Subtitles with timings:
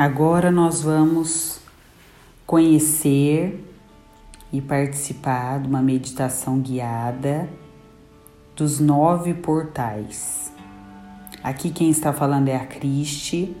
[0.00, 1.60] Agora nós vamos
[2.46, 3.62] conhecer
[4.50, 7.46] e participar de uma meditação guiada
[8.56, 10.50] dos nove portais.
[11.44, 13.54] Aqui quem está falando é a Cristi,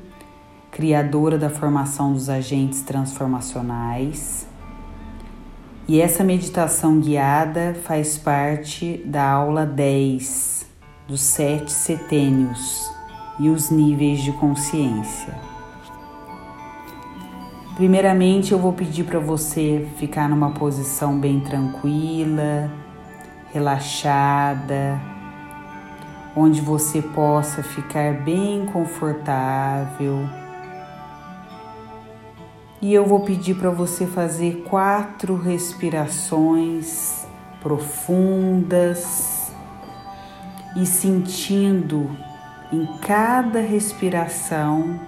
[0.70, 4.46] criadora da formação dos agentes transformacionais.
[5.86, 10.66] E essa meditação guiada faz parte da aula 10
[11.06, 12.90] dos sete setênios
[13.38, 15.49] e os níveis de consciência.
[17.80, 22.70] Primeiramente, eu vou pedir para você ficar numa posição bem tranquila,
[23.54, 25.00] relaxada,
[26.36, 30.28] onde você possa ficar bem confortável.
[32.82, 37.26] E eu vou pedir para você fazer quatro respirações
[37.62, 39.50] profundas
[40.76, 42.14] e sentindo
[42.70, 45.00] em cada respiração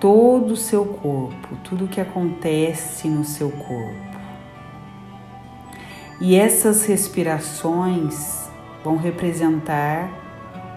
[0.00, 4.08] todo o seu corpo, tudo o que acontece no seu corpo.
[6.20, 8.48] E essas respirações
[8.82, 10.10] vão representar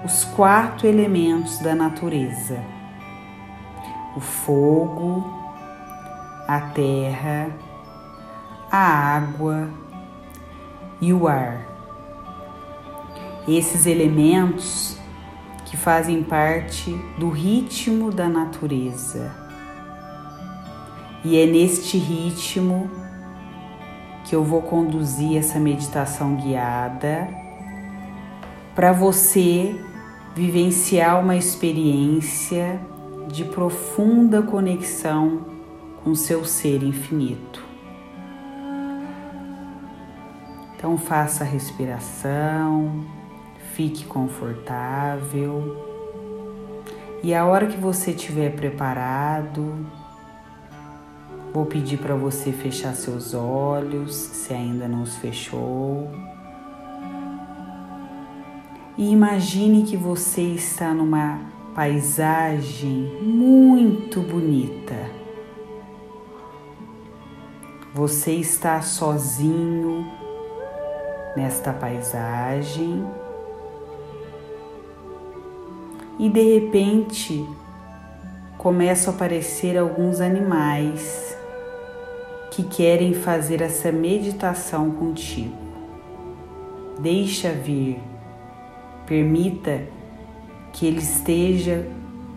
[0.04, 2.60] os quatro elementos da natureza:
[4.16, 5.24] o fogo,
[6.48, 7.50] a terra,
[8.72, 9.70] a água
[11.00, 11.66] e o ar.
[13.48, 15.01] Esses elementos
[15.72, 19.32] que fazem parte do ritmo da natureza.
[21.24, 22.92] E é neste ritmo
[24.26, 27.30] que eu vou conduzir essa meditação guiada
[28.76, 29.80] para você
[30.36, 32.78] vivenciar uma experiência
[33.30, 35.46] de profunda conexão
[36.04, 37.64] com seu ser infinito.
[40.76, 43.21] Então faça a respiração
[43.76, 45.78] fique confortável.
[47.24, 49.86] E a hora que você estiver preparado,
[51.54, 56.10] vou pedir para você fechar seus olhos, se ainda não os fechou.
[58.98, 61.40] E imagine que você está numa
[61.74, 65.10] paisagem muito bonita.
[67.94, 70.06] Você está sozinho
[71.36, 73.06] nesta paisagem
[76.22, 77.50] e de repente
[78.56, 81.36] começam a aparecer alguns animais
[82.52, 85.58] que querem fazer essa meditação contigo.
[87.00, 88.00] Deixa vir,
[89.08, 89.82] permita
[90.72, 91.88] que ele esteja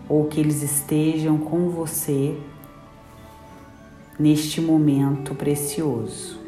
[0.09, 2.35] ou que eles estejam com você
[4.17, 6.39] neste momento precioso.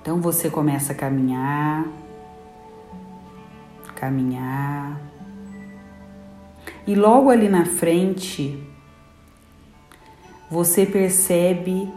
[0.00, 1.84] Então você começa a caminhar,
[3.96, 5.09] caminhar,
[6.86, 8.62] e logo ali na frente,
[10.50, 11.88] você percebe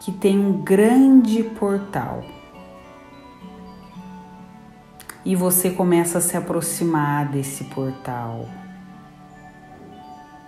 [0.00, 2.22] que tem um grande portal.
[5.24, 8.46] E você começa a se aproximar desse portal.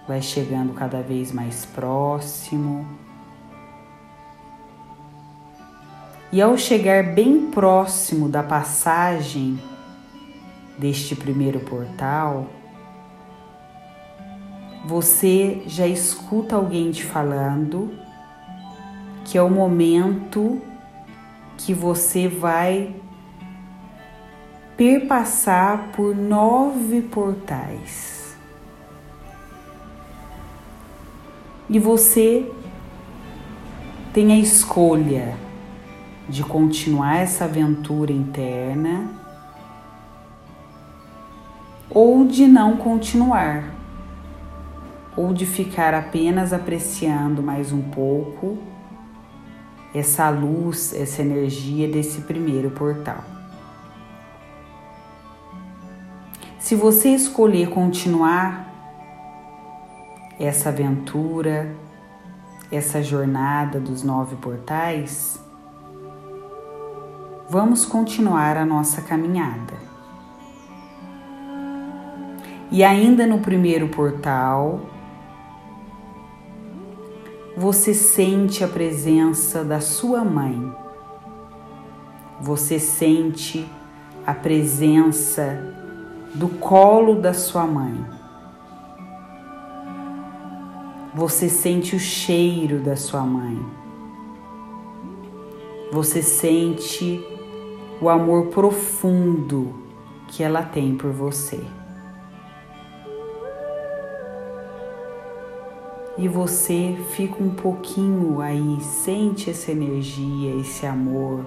[0.07, 2.87] Vai chegando cada vez mais próximo.
[6.31, 9.59] E ao chegar bem próximo da passagem
[10.79, 12.47] deste primeiro portal,
[14.87, 17.93] você já escuta alguém te falando
[19.25, 20.63] que é o momento
[21.59, 22.95] que você vai
[24.77, 28.37] perpassar por nove portais.
[31.69, 32.49] E você
[34.13, 35.37] tem a escolha
[36.29, 39.11] de continuar essa aventura interna
[41.91, 43.76] ou de não continuar
[45.17, 48.59] ou de ficar apenas apreciando mais um pouco
[49.95, 53.25] essa luz, essa energia desse primeiro portal.
[56.59, 58.67] Se você escolher continuar
[60.39, 61.75] essa aventura,
[62.71, 65.41] essa jornada dos nove portais,
[67.49, 69.75] vamos continuar a nossa caminhada.
[72.71, 74.81] E ainda no primeiro portal,
[77.57, 80.75] você sente a presença da sua mãe.
[82.39, 83.67] Você sente
[84.27, 85.75] a presença
[86.35, 88.05] do colo da sua mãe.
[91.15, 93.59] Você sente o cheiro da sua mãe.
[95.91, 97.27] Você sente
[98.03, 99.75] o amor profundo
[100.29, 101.65] que ela tem por você.
[106.19, 111.45] E você fica um pouquinho aí, sente essa energia, esse amor,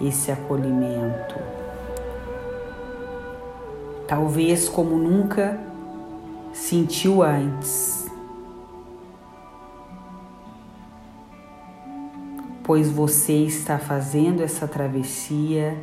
[0.00, 1.34] esse acolhimento.
[4.06, 5.58] Talvez como nunca
[6.52, 8.08] sentiu antes.
[12.62, 15.76] Pois você está fazendo essa travessia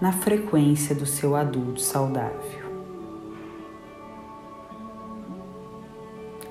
[0.00, 2.63] na frequência do seu adulto saudável.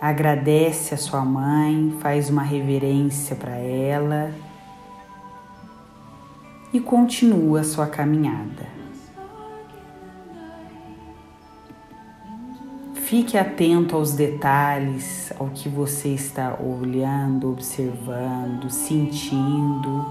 [0.05, 4.33] Agradece a sua mãe, faz uma reverência para ela
[6.73, 8.67] e continua a sua caminhada.
[12.95, 20.05] Fique atento aos detalhes, ao que você está olhando, observando, sentindo.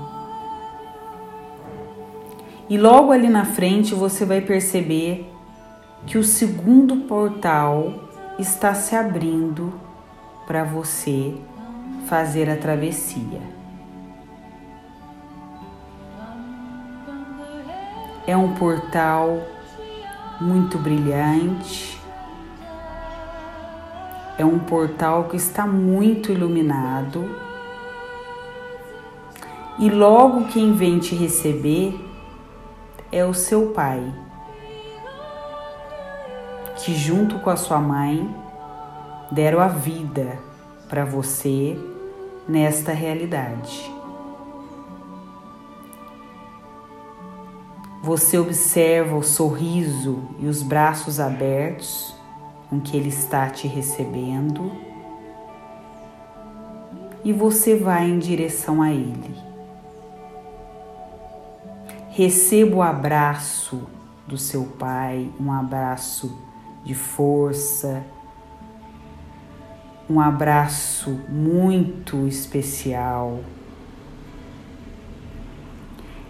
[2.67, 5.31] E logo ali na frente você vai perceber
[6.07, 8.11] que o segundo portal
[8.43, 9.73] está se abrindo
[10.47, 11.35] para você
[12.07, 13.41] fazer a travessia.
[18.27, 19.39] É um portal
[20.41, 22.01] muito brilhante,
[24.37, 27.25] é um portal que está muito iluminado.
[29.79, 31.99] E logo quem vem te receber
[33.11, 34.13] é o seu pai
[36.85, 38.29] que, junto com a sua mãe,
[39.31, 40.39] deram a vida
[40.89, 41.79] para você
[42.49, 43.91] nesta realidade.
[48.03, 52.13] Você observa o sorriso e os braços abertos
[52.69, 54.73] com que ele está te recebendo
[57.25, 59.37] e você vai em direção a ele.
[62.11, 63.87] Receba o abraço
[64.27, 66.52] do seu pai, um abraço
[66.85, 68.05] de força,
[70.09, 73.41] um abraço muito especial.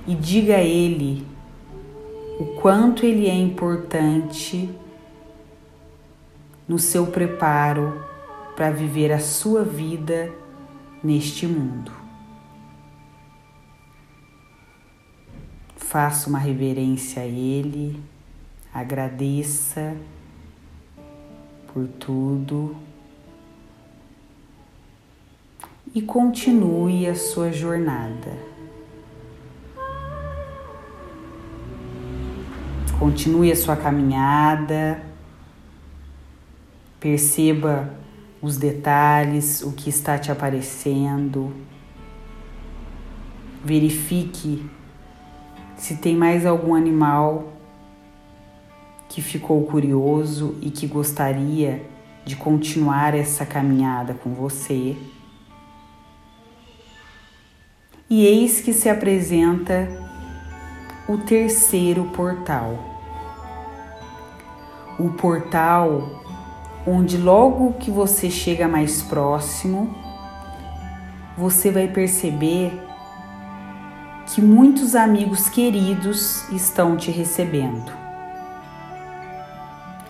[0.06, 1.26] E diga a ele
[2.38, 4.68] o quanto ele é importante
[6.68, 8.04] no seu preparo
[8.54, 10.32] para viver a sua vida
[11.02, 11.92] neste mundo.
[15.76, 18.00] Faça uma reverência a ele,
[18.72, 19.96] agradeça
[21.72, 22.76] por tudo
[25.94, 28.36] e continue a sua jornada.
[32.98, 35.02] Continue a sua caminhada,
[37.00, 37.90] perceba
[38.40, 41.52] os detalhes, o que está te aparecendo,
[43.64, 44.68] verifique
[45.76, 47.51] se tem mais algum animal
[49.12, 51.84] que ficou curioso e que gostaria
[52.24, 54.96] de continuar essa caminhada com você.
[58.08, 59.86] E eis que se apresenta
[61.06, 62.78] o terceiro portal.
[64.98, 66.22] O portal
[66.86, 69.94] onde logo que você chega mais próximo,
[71.36, 72.72] você vai perceber
[74.32, 78.01] que muitos amigos queridos estão te recebendo.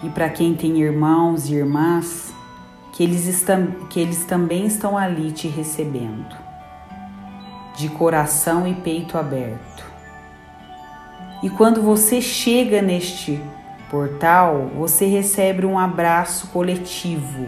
[0.02, 2.34] E para quem tem irmãos e irmãs,
[2.92, 6.36] que eles, estão, que eles também estão ali te recebendo,
[7.76, 9.84] de coração e peito aberto.
[11.42, 13.40] E quando você chega neste
[13.90, 17.46] portal, você recebe um abraço coletivo,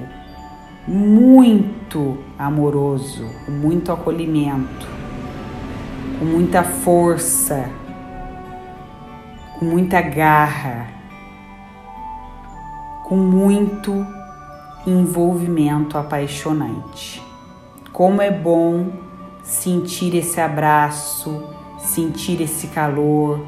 [0.87, 4.87] muito amoroso, com muito acolhimento,
[6.19, 7.69] com muita força,
[9.59, 11.04] com muita garra
[13.05, 14.07] com muito
[14.87, 17.23] envolvimento apaixonante.
[17.93, 18.91] Como é bom
[19.43, 21.45] sentir esse abraço,
[21.79, 23.47] sentir esse calor,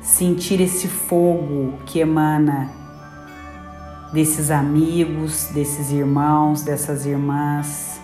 [0.00, 2.70] sentir esse fogo que emana
[4.12, 8.00] desses amigos, desses irmãos, dessas irmãs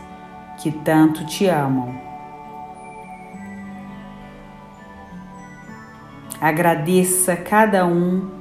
[0.59, 1.95] que tanto te amam.
[6.41, 8.38] Agradeça cada um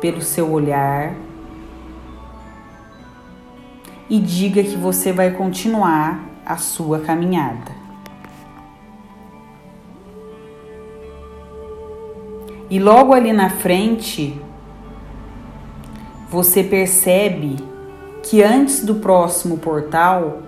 [0.00, 1.14] pelo seu olhar
[4.08, 7.74] e diga que você vai continuar a sua caminhada.
[12.68, 14.40] E logo ali na frente,
[16.28, 17.56] você percebe
[18.22, 20.42] que antes do próximo portal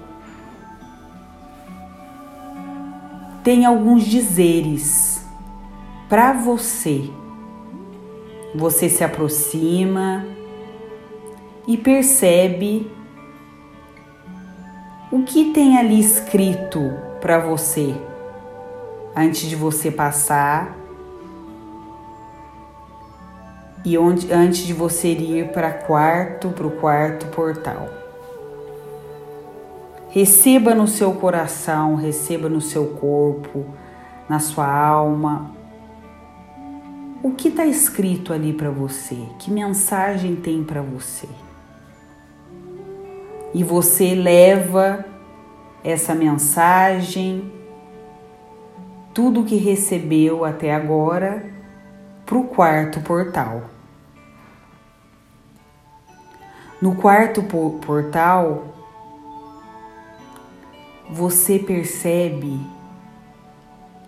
[3.44, 5.24] tem alguns dizeres
[6.08, 7.08] para você.
[8.58, 10.26] Você se aproxima
[11.64, 12.90] e percebe
[15.12, 16.80] O que tem ali escrito
[17.20, 17.94] para você
[19.14, 20.76] antes de você passar
[23.84, 27.88] e onde, antes de você ir para quarto, para o quarto portal?
[30.10, 33.64] Receba no seu coração, receba no seu corpo,
[34.28, 35.57] na sua alma.
[37.20, 39.16] O que está escrito ali para você?
[39.40, 41.28] Que mensagem tem para você?
[43.52, 45.04] E você leva
[45.82, 47.52] essa mensagem,
[49.12, 51.44] tudo que recebeu até agora,
[52.24, 53.64] para o quarto portal.
[56.80, 58.76] No quarto portal,
[61.10, 62.60] você percebe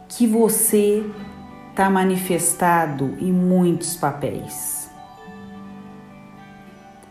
[0.08, 1.04] que você
[1.70, 4.90] está manifestado em muitos papéis.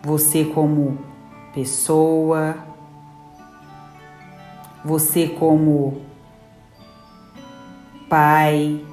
[0.03, 0.97] Você, como
[1.53, 2.55] pessoa,
[4.83, 6.01] você, como
[8.07, 8.85] pai,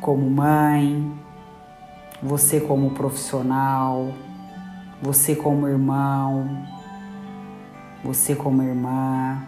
[0.00, 1.12] como mãe,
[2.22, 4.12] você, como profissional,
[5.02, 6.64] você, como irmão,
[8.02, 9.46] você, como irmã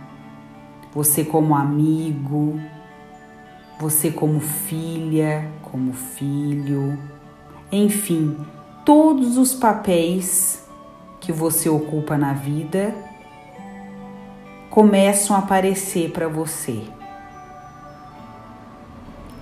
[0.95, 2.61] você como amigo,
[3.79, 6.99] você como filha, como filho,
[7.71, 8.37] enfim,
[8.85, 10.67] todos os papéis
[11.21, 12.95] que você ocupa na vida
[14.71, 16.83] começam a aparecer para você.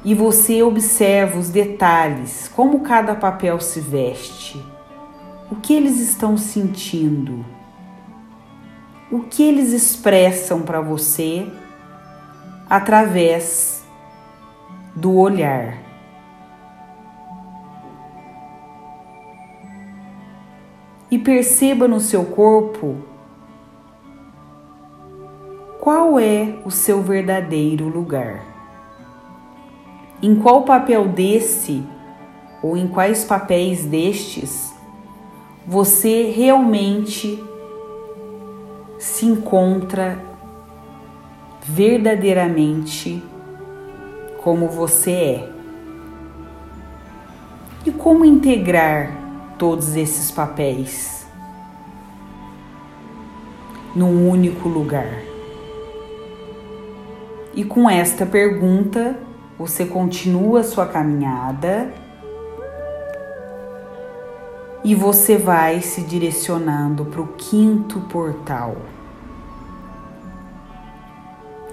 [0.04, 4.64] E você observa os detalhes, como cada papel se veste,
[5.50, 7.44] o que eles estão sentindo
[9.10, 11.46] o que eles expressam para você
[12.68, 13.75] através
[14.96, 15.76] do olhar.
[21.10, 22.96] E perceba no seu corpo
[25.78, 28.42] qual é o seu verdadeiro lugar.
[30.22, 31.84] Em qual papel desse
[32.62, 34.74] ou em quais papéis destes
[35.66, 37.42] você realmente
[38.98, 40.18] se encontra
[41.60, 43.22] verdadeiramente
[44.46, 45.48] como você é.
[47.84, 49.10] E como integrar
[49.58, 51.26] todos esses papéis
[53.92, 55.20] num único lugar?
[57.56, 59.18] E com esta pergunta,
[59.58, 61.92] você continua sua caminhada
[64.84, 68.76] e você vai se direcionando para o quinto portal.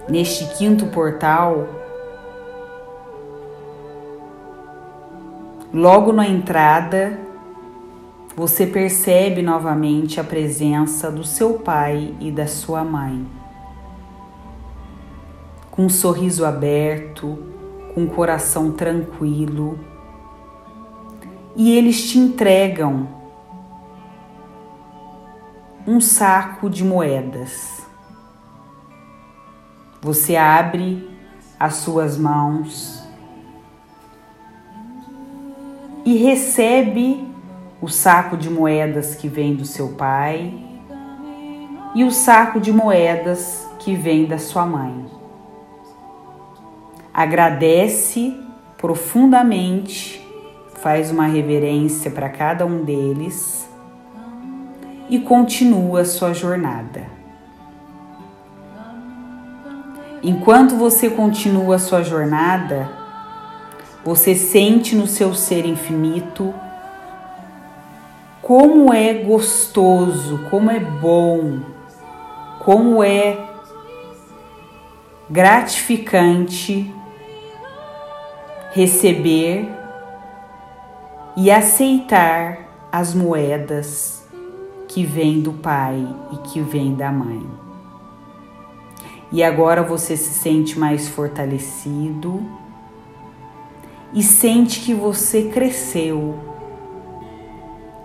[0.09, 1.82] Neste quinto portal,
[5.73, 7.19] logo na entrada,
[8.35, 13.25] você percebe novamente a presença do seu pai e da sua mãe.
[15.71, 17.39] Com um sorriso aberto,
[17.93, 19.79] com um coração tranquilo,
[21.55, 23.07] e eles te entregam
[25.87, 27.81] um saco de moedas.
[30.01, 31.09] Você abre
[31.59, 33.02] as suas mãos
[36.05, 37.27] e recebe
[37.81, 40.53] o saco de moedas que vem do seu pai
[41.95, 45.05] e o saco de moedas que vem da sua mãe.
[47.13, 48.37] Agradece
[48.77, 50.21] profundamente
[50.81, 53.69] faz uma reverência para cada um deles
[55.09, 57.05] e continua sua jornada.
[60.21, 63.02] Enquanto você continua sua jornada,
[64.03, 66.53] você sente no seu ser infinito
[68.41, 71.61] como é gostoso, como é bom,
[72.59, 73.37] como é
[75.29, 76.93] gratificante
[78.73, 79.69] receber
[81.37, 84.27] e aceitar as moedas
[84.89, 87.47] que vêm do pai e que vêm da mãe.
[89.31, 92.45] E agora você se sente mais fortalecido
[94.13, 96.39] e sente que você cresceu,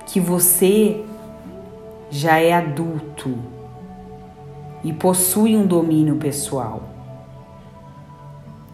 [0.06, 1.04] que você
[2.10, 3.36] já é adulto
[4.82, 6.82] e possui um domínio pessoal.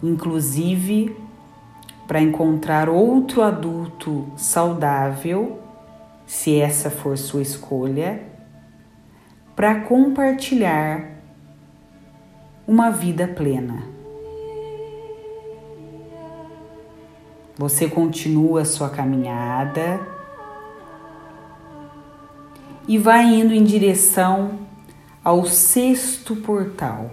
[0.01, 1.17] Inclusive,
[2.07, 5.59] para encontrar outro adulto saudável,
[6.25, 8.23] se essa for sua escolha,
[9.55, 11.15] para compartilhar
[12.67, 13.94] uma vida plena.
[17.57, 20.05] Você continua a sua caminhada
[22.87, 24.59] e vai indo em direção
[25.23, 27.11] ao sexto portal.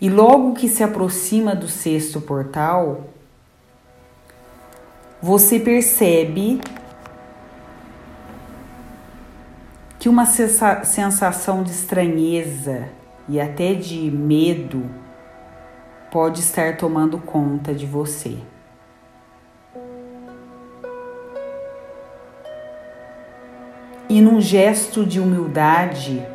[0.00, 3.10] E logo que se aproxima do sexto portal,
[5.20, 6.60] você percebe
[9.98, 12.88] que uma sensação de estranheza
[13.28, 14.88] e até de medo
[16.10, 18.38] pode estar tomando conta de você.
[24.08, 26.26] E num gesto de humildade,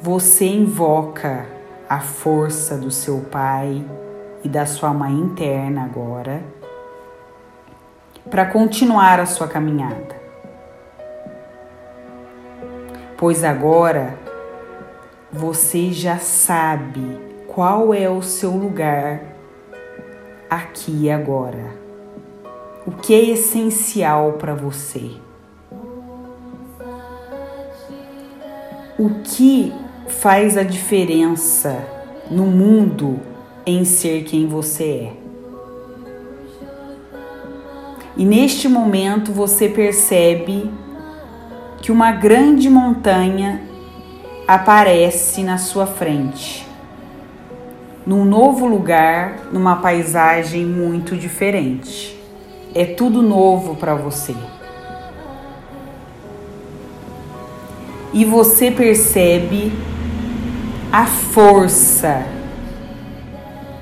[0.00, 1.46] você invoca
[1.88, 3.84] a força do seu pai
[4.44, 6.42] e da sua mãe interna agora
[8.28, 10.16] para continuar a sua caminhada.
[13.16, 14.18] Pois agora
[15.36, 19.22] você já sabe qual é o seu lugar
[20.48, 21.86] aqui e agora
[22.86, 25.10] o que é essencial para você.
[28.98, 29.72] O que
[30.06, 31.84] faz a diferença
[32.30, 33.20] no mundo
[33.66, 35.12] em ser quem você é.
[38.16, 40.70] E neste momento você percebe
[41.82, 43.65] que uma grande montanha
[44.46, 46.66] aparece na sua frente,
[48.06, 52.16] num novo lugar, numa paisagem muito diferente.
[52.72, 54.34] É tudo novo para você.
[58.12, 59.72] E você percebe
[60.92, 62.24] a força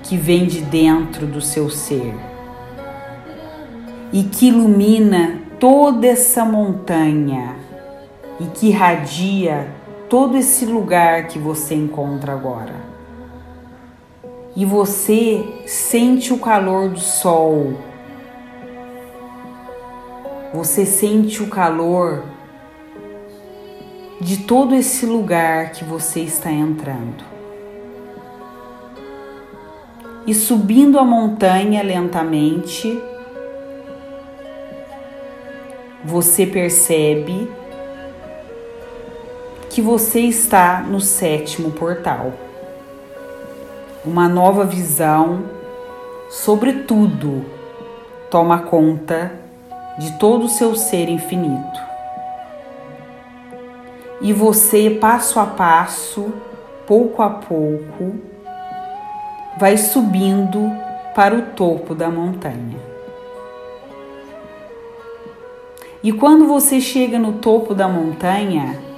[0.03, 2.15] que vem de dentro do seu ser.
[4.13, 7.57] E que ilumina toda essa montanha.
[8.41, 9.69] E que irradia
[10.15, 12.75] todo esse lugar que você encontra agora.
[14.55, 17.75] E você sente o calor do sol
[20.55, 22.23] você sente o calor
[24.21, 27.25] de todo esse lugar que você está entrando.
[30.29, 33.03] E subindo a montanha lentamente,
[36.05, 37.51] você percebe
[39.75, 42.33] que você está no sétimo portal.
[44.05, 45.43] Uma nova visão
[46.31, 47.45] sobre tudo
[48.31, 49.33] toma conta
[49.99, 51.81] de todo o seu ser infinito.
[54.21, 56.33] E você, passo a passo,
[56.87, 58.15] pouco a pouco,
[59.59, 60.71] vai subindo
[61.17, 62.79] para o topo da montanha.
[66.01, 68.94] E quando você chega no topo da montanha,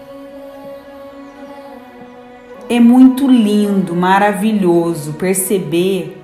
[2.69, 6.23] é muito lindo, maravilhoso perceber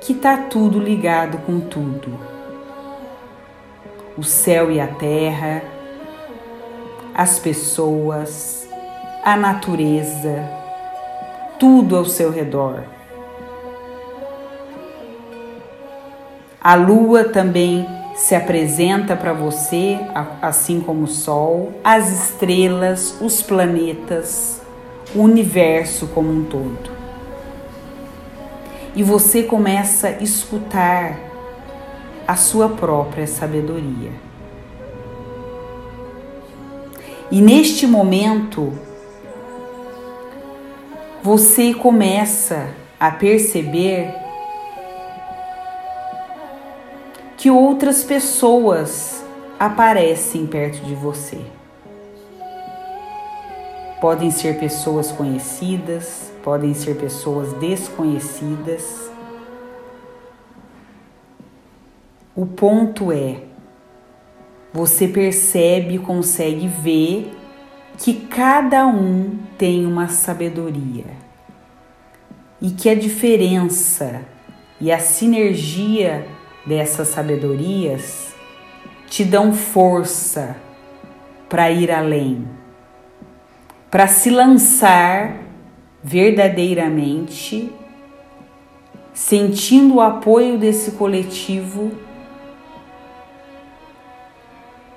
[0.00, 2.38] que está tudo ligado com tudo
[4.18, 5.62] o céu e a terra,
[7.14, 8.68] as pessoas,
[9.22, 10.44] a natureza,
[11.56, 12.82] tudo ao seu redor.
[16.60, 17.86] A lua também
[18.16, 19.96] se apresenta para você,
[20.42, 24.60] assim como o sol, as estrelas, os planetas,
[25.14, 26.90] o universo como um todo.
[28.94, 31.18] E você começa a escutar
[32.26, 34.12] a sua própria sabedoria.
[37.30, 38.72] E neste momento,
[41.22, 44.14] você começa a perceber
[47.36, 49.24] que outras pessoas
[49.58, 51.38] aparecem perto de você.
[54.00, 59.10] Podem ser pessoas conhecidas, podem ser pessoas desconhecidas.
[62.34, 63.42] O ponto é,
[64.72, 67.32] você percebe, consegue ver
[67.98, 71.06] que cada um tem uma sabedoria
[72.62, 74.22] e que a diferença
[74.80, 76.26] e a sinergia
[76.64, 78.32] dessas sabedorias
[79.08, 80.56] te dão força
[81.48, 82.46] para ir além,
[83.90, 85.36] para se lançar
[86.02, 87.72] verdadeiramente,
[89.14, 91.90] sentindo o apoio desse coletivo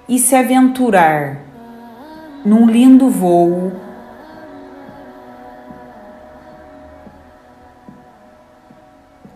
[0.08, 1.41] e se aventurar
[2.43, 3.71] num lindo voo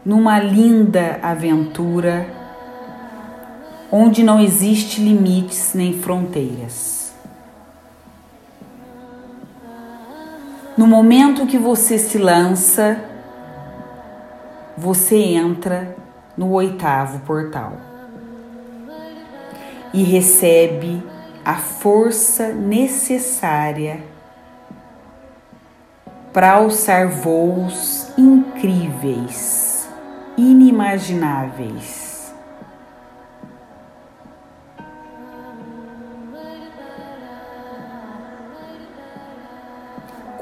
[0.06, 2.28] numa linda aventura
[3.92, 7.05] onde não existe limites nem fronteiras.
[10.78, 13.00] No momento que você se lança,
[14.78, 15.96] você entra
[16.36, 17.78] no oitavo portal
[19.94, 21.02] e recebe
[21.46, 24.04] a força necessária
[26.34, 29.88] para alçar voos incríveis,
[30.38, 32.05] inimagináveis.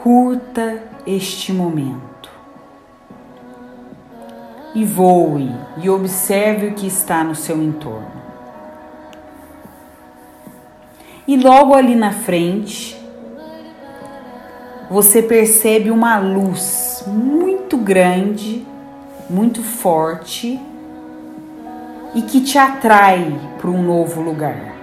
[0.04, 2.30] Curta este momento
[4.76, 5.50] e voe
[5.82, 8.12] e observe o que está no seu entorno.
[11.26, 13.02] E logo ali na frente,
[14.92, 18.68] você percebe uma luz muito grande,
[19.30, 20.60] muito forte
[22.14, 24.76] e que te atrai para um novo lugar.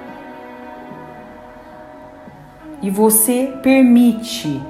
[2.80, 4.69] E você permite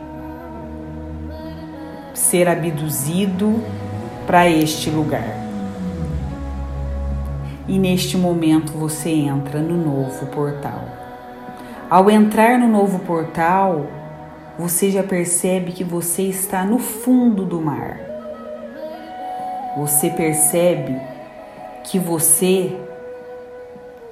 [2.31, 3.61] ser abduzido
[4.25, 5.37] para este lugar.
[7.67, 10.85] E neste momento você entra no novo portal.
[11.91, 13.85] Ao entrar no novo portal,
[14.57, 17.99] você já percebe que você está no fundo do mar.
[19.77, 21.01] Você percebe
[21.83, 22.77] que você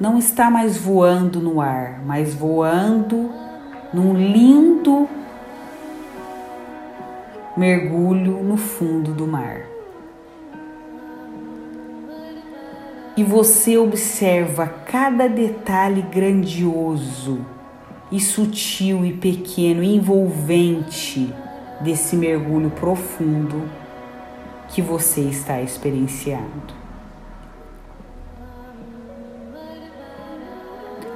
[0.01, 3.31] não está mais voando no ar, mas voando
[3.95, 5.09] num lindo
[7.59, 9.67] mergulho no fundo do mar.
[13.17, 17.45] E você observa cada detalhe grandioso
[18.13, 21.35] e sutil e pequeno, envolvente
[21.81, 23.69] desse mergulho profundo
[24.69, 26.79] que você está experienciando.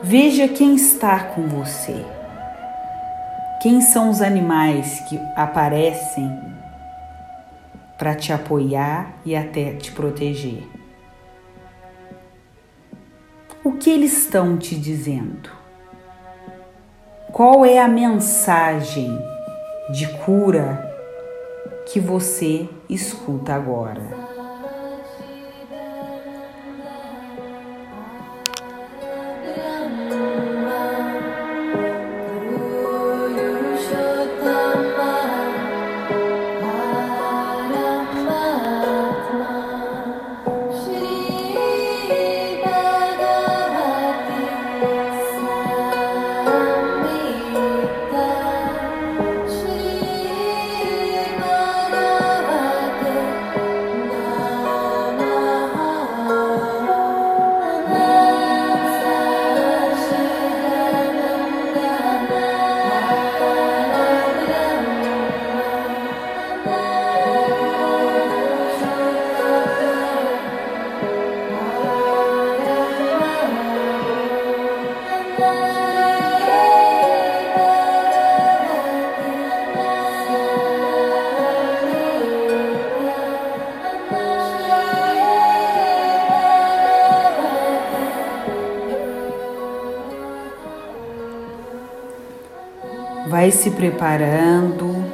[0.02, 2.04] Veja quem está com você.
[3.62, 6.28] Quem são os animais que aparecem
[7.96, 10.68] para te apoiar e até te proteger?
[13.62, 15.48] O que eles estão te dizendo?
[17.30, 19.16] Qual é a mensagem
[19.92, 20.92] de cura
[21.86, 24.31] que você escuta agora?
[93.52, 95.04] Se preparando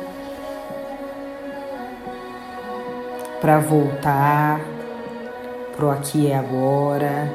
[3.41, 4.61] para voltar
[5.77, 7.31] pro aqui e agora,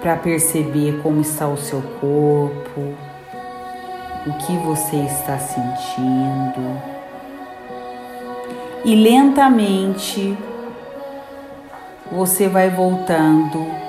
[0.00, 2.94] para perceber como está o seu corpo,
[4.26, 6.80] o que você está sentindo.
[8.84, 10.36] E lentamente
[12.12, 13.85] você vai voltando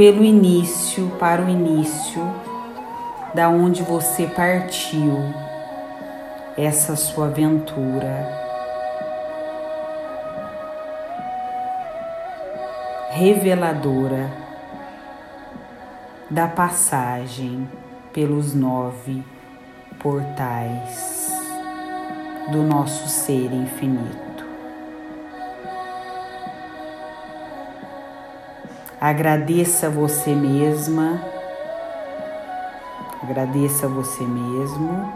[0.00, 2.22] pelo início para o início
[3.34, 5.18] da onde você partiu
[6.56, 8.26] essa sua aventura.
[13.10, 14.32] Reveladora
[16.30, 17.68] da passagem
[18.10, 19.22] pelos nove
[19.98, 21.30] portais
[22.50, 24.29] do nosso ser infinito.
[29.00, 31.24] Agradeça você mesma,
[33.22, 35.10] agradeça você mesmo.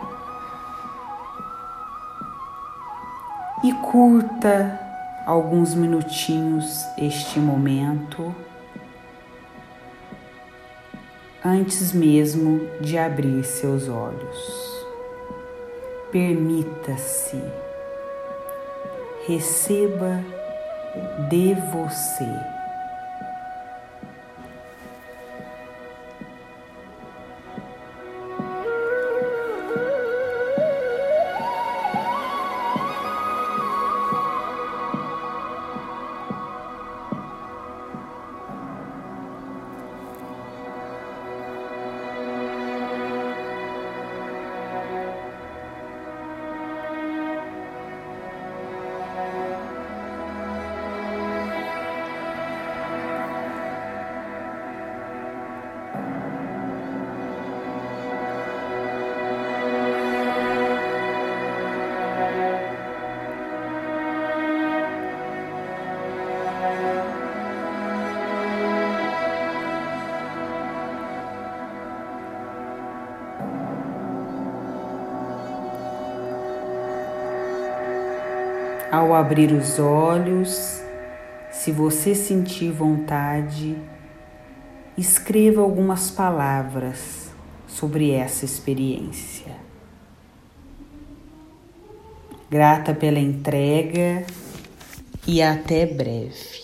[3.63, 4.81] E curta
[5.27, 8.35] alguns minutinhos este momento.
[11.45, 14.87] Antes mesmo de abrir seus olhos.
[16.11, 17.39] Permita-se,
[19.27, 20.25] receba
[21.29, 22.54] de você
[79.05, 80.81] Ao abrir os olhos,
[81.53, 83.77] se você sentir vontade,
[84.97, 87.29] escreva algumas palavras
[87.67, 89.55] sobre essa experiência.
[92.51, 94.25] Grata pela entrega
[95.27, 96.64] e até breve.